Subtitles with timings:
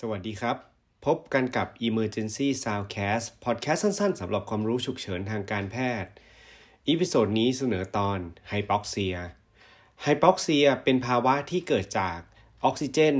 [0.00, 0.56] สวัสดีครับ
[1.06, 6.12] พบกันกับ Emergency Soundcast พอดแคสต์สั้นๆสำหรับความรู้ฉุกเฉินทางการแพทย์
[6.88, 8.18] episode นี้เสนอตอน
[8.48, 12.18] hypoxia hypoxia เป็นภาวะที่เกิดจาก
[12.64, 13.16] ออกซิเจน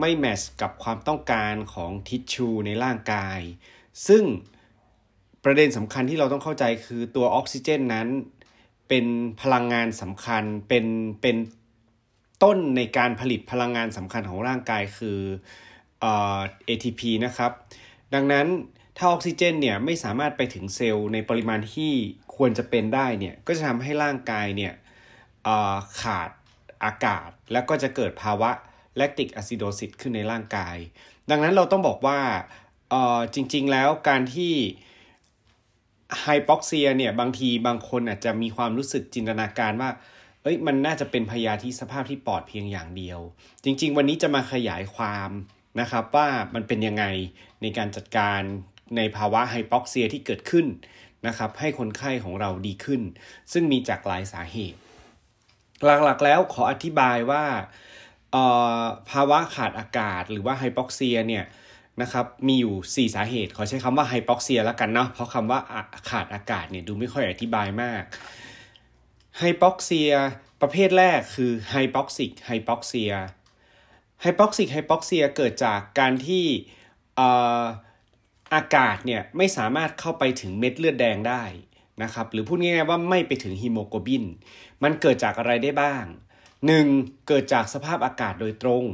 [0.00, 3.40] ไม่ match กับความต้องการของทิชชูในร่างกาย
[4.08, 4.24] ซึ่ง
[5.44, 8.08] ประเด็นสำคัญที่เราต้องเข้าใจคือตัวออกซิเจนนั้น
[8.88, 9.06] เป็น
[9.42, 10.86] พลังงานสำคัญเป็น
[11.22, 11.36] เป็น
[12.42, 15.72] ต้นในการผลิตพลังงานสำคัญของร่างกายคือเอ่อ
[16.68, 17.52] ATP นะครับ
[18.14, 18.46] ดังนั้น
[18.96, 21.92] ถ้าออกซิเจนเนี่ยไม่สามารถไปถึงเซลล์ในปริมาณที่
[22.36, 24.72] ควรจะเป็นได้เนี่ยก็จะทำให้ร่างกายเนี่ย
[26.00, 26.30] ขาด
[26.84, 28.50] อากาศ แล้วก็จะเกิดภาวะ
[28.96, 30.76] แลคติกอะซิโดซิสขึ้นในร่างกาย
[31.30, 32.18] ดังนั้นเราต้องบอกว่า
[33.34, 34.52] จริง ๆ แล้วการที่
[36.20, 39.90] ไฮปอกเซียเนี่ยบางทีบางคนอาจจะมีความรู้สึกจินตนาการว่า
[40.42, 43.20] เอ้ยมันน่าจะเป็นพยาธิสภาพที่ปอดเพียงอย่างเดียว
[43.64, 45.30] จริง ๆ วันนี้จะมาขยายความ
[45.80, 47.04] นะครับว่ามันเป็นยังไง
[47.62, 48.40] ในการจัดการ
[48.96, 50.66] ในภาวะไฮปอกเซียที่เกิดขึ้น
[51.26, 53.00] นะครับให้คนไข้ของเราดีขึ้น
[53.52, 54.78] ซึ่งมีจากหลายสาเหตุ
[55.84, 57.44] หลักๆแล้วขออธิบายว่า
[59.10, 61.44] ภาวะขาดอากาศหรือว่าไฮปอกเซียเนี่ย
[62.02, 65.60] นะครับมีอยู่ 4 สาเหตุ ขอใช้คำว่าไฮปอกเซียแล้วกันเนาะเพราะคำว่า
[66.10, 68.02] ขาดอากาศเนี่ยดูไม่ค่อยอธิบายมาก
[69.38, 70.10] hypoxia
[70.62, 76.44] ประเภทแรกคือ hypoxic hypoxia hypoxic hypoxia เกิดจากการที่
[78.54, 81.44] อากาศเนี่ยไม่สามารถเข้าไปถึงเม็ดเลือดแดงได้
[82.02, 84.24] นะครับหรือพูดง่ายๆว่าไม่ไปถึงฮีโมโกลบิน
[84.82, 86.04] มันเกิดจากอะไรได้บ้าง
[86.66, 87.28] 1.
[87.28, 88.84] เกิดจากสภาพอากาศโดยตรง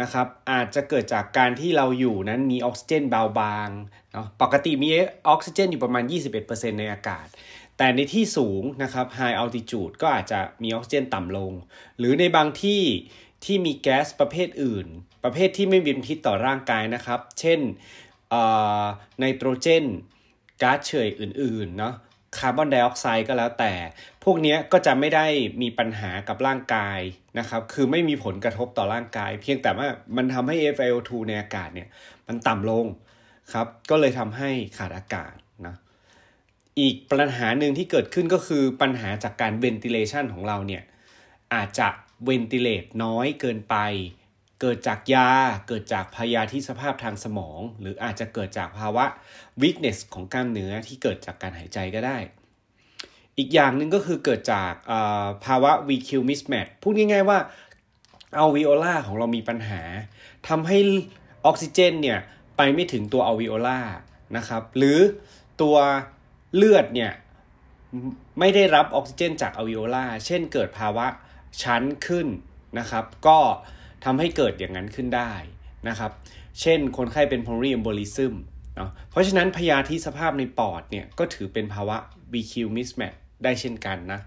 [0.00, 3.68] นะครับอาจจะเกิดจากการที่เราอยู่นั้นมีออกซิเจนเบาบาง
[4.12, 4.88] เนาะปกติมี
[5.28, 6.04] ออกซิเจนอยู่ประมาณ
[6.42, 7.26] 21%ในอากาศ
[7.76, 11.52] แต่ในที่สูงนะครับ high altitude ก็อาจจะมีออกซิเจนต่ำลง
[11.98, 12.82] หรือในบางที่
[13.46, 14.86] ที่มีแก๊สประเภทอื่น
[15.24, 17.60] ประเภทที่ไม่มีพิษต่อร่างกายนะครับ เช่น
[19.18, 19.84] ไนโตรเจน
[20.62, 21.94] ก๊าซเฉยอื่นๆเนาะ
[22.38, 23.72] คาร์บอนไดออกไซด์ก็แล้วแต่
[24.24, 25.26] พวกนี้ก็จะไม่ได้
[25.62, 26.98] มีปัญหากับร่างกาย
[27.38, 31.88] นะครับ คือไม่มีผลกระทบต่อร่างกาย เพียงแต่ว่ามันทำให้ FiO2 ในอากาศเนี่ย
[32.26, 32.86] มันต่ำลง
[33.52, 35.34] ครับ ก็เลยทำให้ขาดอากาศ
[35.66, 35.74] นะ
[36.80, 40.82] อีกปัญหาหนึ่งที่เกิดขึ้นก็คือปัญหาจากการ ventilation ของเราเนี่ย
[41.54, 41.88] อาจจะ
[42.24, 43.76] ventilate น้อยเกินไป
[44.60, 45.30] เกิดจากยา
[45.68, 49.04] เกิดจากพยาธิสภาพทางสมอง หรืออาจจะเกิดจากภาวะ
[49.62, 52.18] weakness ของกล้ามเนื้อที่เกิดจากการหายใจก็ได้
[53.38, 54.72] อีกอย่างหนึ่งก็คือเกิดจาก
[55.44, 57.38] ภาวะ VQ mismatch พูดง่ายๆว่า
[58.38, 59.82] อัลวิโอลาของเรามีปัญหา
[60.48, 60.78] ทำให้
[61.46, 62.18] ออกซิเจนเนี่ย
[62.56, 63.80] ไปไม่ถึงตัวอัลวิโอลา
[64.36, 64.98] นะครับ หรือ
[65.62, 65.76] ตัว
[66.56, 67.12] เลือดเนี่ย
[68.38, 71.06] ไม่ได้รับออกซิเจนจากอวิโอลา เช่นเกิดภาวะ
[71.62, 72.28] ชั้นขึ้น
[72.78, 73.38] นะครับ ก็
[74.04, 75.32] ทำให้เกิดอย่างนั้นขึ้นได้
[75.88, 76.12] นะครับ
[76.60, 78.34] เช่นคนไข้เป็น pulmonary embolism
[78.76, 81.96] เนาะเพราะฉะนั้นพยาธิสภาพในปอดเนี่ยก็ถือเป็นภาวะ
[82.32, 84.20] VQ mismatch ได้เช่นกันนะ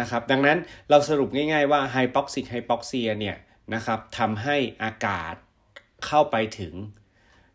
[0.00, 0.58] นะครับ ดังนั้น
[0.90, 3.36] เราสรุปง่ายๆว่า hypoxic hypoxia เนี่ย
[3.74, 5.34] นะครับทำให้อากาศ
[6.06, 6.74] เข้าไปถึง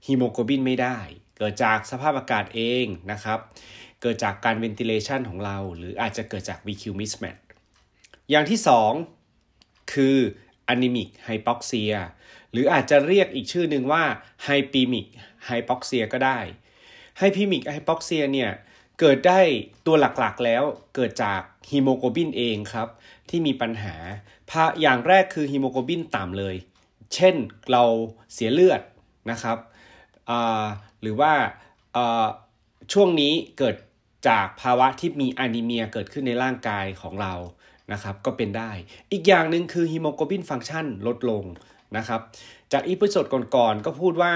[0.05, 0.99] ฮีโมโกลบินไม่ได้
[1.37, 3.39] เกิดจากสภาพอากาศเองนะครับ
[4.01, 7.39] เกิดจากการ ventilation ของเรา หรืออาจจะเกิดจาก VQ mismatch
[8.29, 8.59] อย่างที่
[9.25, 10.17] 2คือ
[10.73, 11.95] anemic hypoxia
[12.51, 14.03] หรืออาจจะเรียกอีกชื่อหนึ่งว่า
[14.47, 15.07] hypemic
[15.49, 16.39] hypoxia ก็ได้
[17.19, 18.51] hypemic hypoxia เนี่ย
[18.99, 19.39] เกิดได้
[19.85, 20.63] ตัวหลักๆแล้ว
[20.95, 22.87] เกิดจากฮีโมโกลบินเองครับ
[23.29, 23.95] ที่มีปัญหา
[24.49, 26.55] พาอย่างแรกคือฮีโมโกลบินต่ำเลย
[27.13, 27.35] เช่น
[27.71, 27.83] เรา
[28.33, 28.81] เสียเลือด
[29.31, 29.57] นะครับ
[31.01, 31.33] หรือว่า
[32.93, 33.75] ช่วงนี้เกิด
[34.29, 37.33] จากภาวะที่มี anemia เกิดขึ้นในร่างกายของเรา
[37.91, 38.71] นะครับก็เป็นได้
[39.11, 41.43] อีกอย่างหนึ่งคือฮีโมโกลบินฟังก์ชันลดลง
[41.97, 42.21] นะครับ
[42.71, 44.33] จาก episode ก่อนๆก็พูดว่า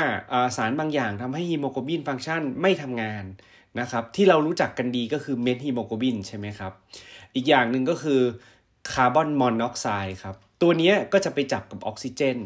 [0.57, 3.23] สารบางอย่างทำให้ฮีโมโกลบินฟังก์ชันไม่ทำงาน
[3.79, 6.71] นะครับที่เรารู้จักกันดีก็คือ methemoglobin ใช่ไหมครับ
[7.35, 8.21] อีกอย่างหนึ่งก็คือ
[8.91, 12.37] คาร์บอนมอนอกไซด์ครับตัวนี้ก็จะไปจับกับออกซิเจน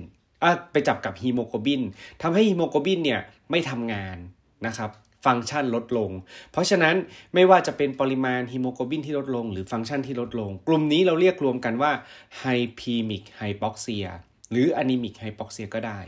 [0.72, 1.82] ไปจับกับฮีโมโกลบิน
[2.22, 3.22] ทำให้ฮีโมโกลบินเนี่ย
[3.52, 4.18] ไม่ทำงาน
[4.66, 4.90] นะครับ
[5.26, 6.12] ฟังก์ชันลดลง
[6.52, 6.96] เพราะฉะนั้น
[7.34, 11.92] ไม่ว่าจะเป็นปริมาณฮีโมโกลบินที่ลดลง หรือฟังก์ชันที่ลดลง กลุ่มนี้เราเรียกรวมกันว่า
[12.40, 14.08] hypemic hypoxia
[14.52, 16.00] หรือ anemic hypoxia ก็ได้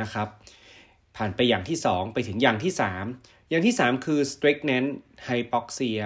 [0.00, 0.28] นะครับ
[1.16, 2.72] ผ่านไปอย่างที่ 2 ไปถึงอย่างที่
[3.10, 4.90] 3 อย่างที่ 3 คือ stagnant
[5.28, 6.02] hypoxia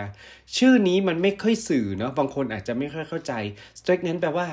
[0.57, 3.33] ชื่อนี้มันไม่ค่อยสื่อเนาะบางคนอาจจะไม่ค่อยเข้าใจ
[3.81, 4.49] stagnant แปลว่า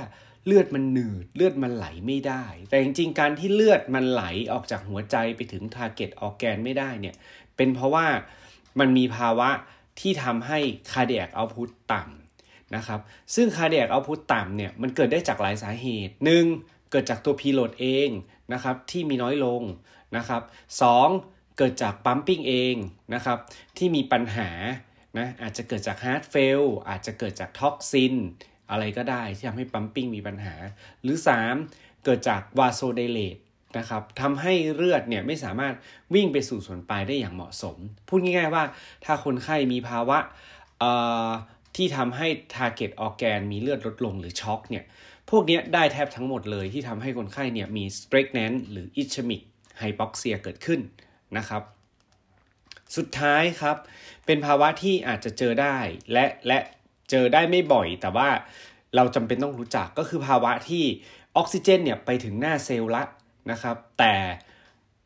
[0.45, 7.15] เลือดมันหนืดเลือดมันไหลไม่ได้ แต่จริงๆ การที่เลือดมันไหลออกจากหัวใจไปถึง target organ ไม่ได้เนี่ย
[7.57, 8.07] เป็นเพราะว่า
[8.79, 9.49] มันมีภาวะ
[9.99, 10.59] ที่ทำให้
[10.91, 12.99] cardiac output ต่ำนะครับ
[13.35, 16.45] ซึ่ง cardiac output ต่ำเนี่ยมันเกิดได้จากหลายสาเหตุหนึ่ง
[16.91, 18.09] เกิดจากตัว preload เอง
[18.53, 19.61] นะครับที่มีน้อยลง
[20.17, 20.41] นะครับ
[20.81, 21.07] สอง
[21.57, 22.75] เกิดจาก pumping เอง
[23.13, 23.37] นะครับ
[23.77, 24.49] ที่มีปัญหา
[25.17, 28.15] นะอาจจะเกิดจาก heart fail อาจจะเกิดจาก toxin
[28.71, 30.53] อะไรก็ได้ที่ทำให้ pumping มีปัญหา
[31.01, 31.17] หรือ
[31.59, 33.37] 3 เกิดจาก vasodilate
[33.77, 35.73] นะครับทำให้เลือดเนี่ยไม่สามารถ
[36.15, 37.77] วิ่งไปสู่ส่วนปลายได้อย่างเหมาะสม
[38.07, 38.63] พูดง่ายๆว่า
[39.05, 40.17] ถ้าคนไข้มีภาวะ
[41.75, 44.85] ที่ทำให้ target organ มีเลือดลดลงหรือช็อกเนี่ย
[45.29, 49.41] พวกนี้ได้แทบทั้งหมดเลยที่ทำให้คนไข้เนี่ยมี stagnant หรือ ischemic
[49.81, 50.79] hypoxia เกิดขึ้น
[51.37, 51.61] นะครับ
[52.95, 53.77] สุดท้ายครับ
[54.25, 55.77] เป็นภาวะที่อาจจะเจอได้
[56.11, 56.59] และและ
[57.09, 58.29] เจอได้ไม่บ่อย แต่ว่า
[58.95, 60.83] เราจำเป็นต้องรู้จักก็คือภาวะที่
[61.37, 63.03] ออกซิเจนเนี่ยไปถึงหน้าเซลล์ละ
[63.51, 64.13] นะครับ แต่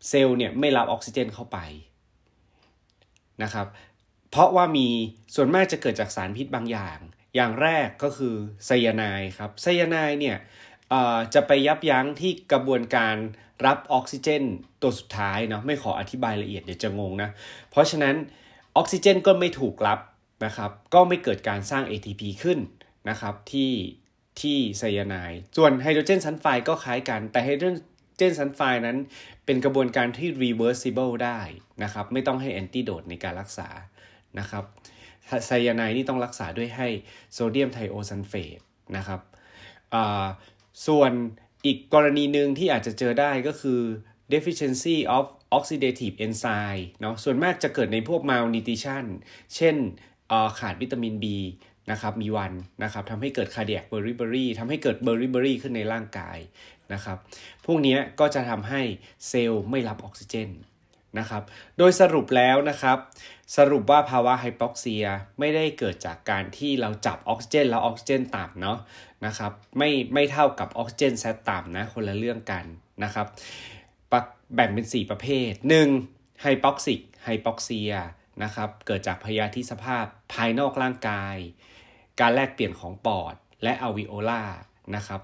[0.07, 1.57] เซลล์เนี่ยไม่รับออกซิเจนเข้าไป
[3.43, 3.67] นะครับ
[4.31, 4.87] เพราะว่ามี
[5.35, 6.97] ส่วนมากจะเกิดจากสารพิษบางอย่าง
[7.35, 8.35] อย่างแรกก็คือ
[8.65, 10.37] ไซยาไนด์ครับไซยาไนด์เนี่ย
[11.33, 13.15] จะไปยับยั้งที่กระบวนการ
[13.65, 14.43] รับออกซิเจน
[14.81, 17.29] ตัวสุดท้ายเนาะไม่ขออธิบายละเอียดเดี๋ยวจะงงนะ
[17.71, 18.15] เพราะฉะนั้น
[18.77, 19.99] ออกซิเจนก็ไม่ถูกรับ
[20.45, 22.59] นะครับ ก็ไม่เกิดการสร้าง ATP ขึ้น
[23.09, 23.71] นะครับที่
[24.41, 27.67] ที่ไซยาไนด์ส่วนไฮโดรเจนซัลไฟด์ก็คล้ายกันแต่ไฮโดร
[28.17, 28.97] เจนซัลไฟด์นั้น
[29.45, 31.39] เป็นกระบวนการที่ reversible ได้
[31.83, 33.67] นะครับ ไม่ต้องให้ antidote ในการรักษา
[34.39, 34.63] นะครับ
[35.45, 36.87] ไซยาไนด์นี่ต้องรักษาด้วยให้
[37.33, 38.59] โซเดียมไทโอซัลเฟต
[38.97, 39.21] นะครับ
[40.87, 41.11] ส่วน
[41.65, 43.81] อีกกรณีหนึ่งที่อาจจะเจอได้ก็คือ
[44.33, 45.25] deficiency of
[45.57, 49.05] oxidative enzyme เนาะส่วนมากจะเกิดในพวก malnutrition
[49.55, 49.75] เช่น
[50.59, 51.25] ขาดวิตามิน B
[51.91, 52.53] นะครับมีวัน
[52.83, 56.37] นะครับทำให้เกิด cardiac beriberi ทำให้เกิด beriberi ขึ้นในร่างกาย
[56.93, 57.17] นะครับ
[57.65, 58.81] พวกนี้ก็จะทำให้
[59.27, 60.49] เซลล์ไม่รับออกซิเจน
[61.19, 61.43] นะครับ
[61.77, 62.97] โดยสรุปแล้วนะครับ
[63.57, 65.05] สรุปว่าภาวะไฮปอกเซีย
[65.39, 68.77] ไม่ได้เกิดจากการที่เราจับออกซิเจนแล้วออกซิเจนต่ำเนาะ
[69.25, 72.65] นะครับ ไม่ไม่เท่ากับออกซิเจนแซตต่ำนะคนละเรื่องกัน
[73.03, 73.27] นะครับ
[74.55, 75.51] แบ่งเป็น 4 ประเภท
[75.97, 76.41] 1.
[76.41, 77.91] hypoxic hypoxia
[78.43, 81.35] นะครับเกิดจากพยาธิสภาพภายนอกร่างกาย
[82.19, 84.43] การแลกเปลี่ยนของปอดและอวิโอลา
[84.95, 85.21] นะครับ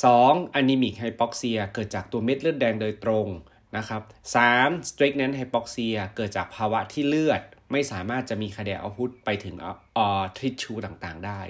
[0.00, 0.54] 2.
[0.54, 3.28] anemic hypoxia เกิดจากตัวเม็ดเลือดแดงโดยตรง
[3.76, 4.02] นะครับ
[4.36, 7.42] สาม stagnant hypoxia เกิดจากภาวะที่เลือด
[7.72, 10.08] ไม่สามารถจะมี cardiac output ไปถึงออ
[10.38, 11.40] ทิชชูต่างๆได้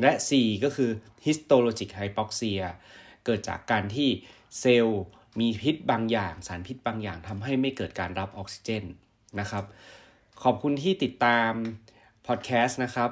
[0.00, 0.90] และ 4 ก็คือ
[1.24, 2.60] histotoxic hypoxia
[3.24, 4.08] เกิดจากการที่
[4.60, 5.02] เซลล์
[5.40, 8.84] มีพิษบางอย่าง สารพิษบางอย่างทำให้ไม่เกิดการรับออกซิเจน
[9.40, 9.64] นะครับ
[10.42, 11.52] ขอบคุณที่ติดตาม
[12.26, 13.10] พอดแคสต์นะครับ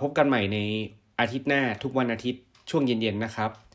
[0.00, 0.58] พบกันใหม่ใน
[1.20, 3.50] อาทิตย์หน้าทุกวันอาทิตย์ช่วงเย็นๆนะครับ